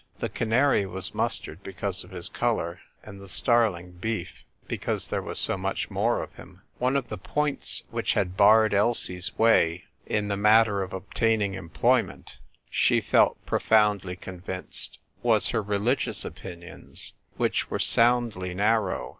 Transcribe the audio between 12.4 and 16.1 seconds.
ROMEO. l6l she felt profoundly convinced, was her reli